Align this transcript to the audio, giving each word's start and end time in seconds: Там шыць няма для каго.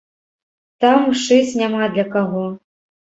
Там 0.85 1.01
шыць 1.25 1.57
няма 1.63 1.83
для 1.95 2.07
каго. 2.17 2.43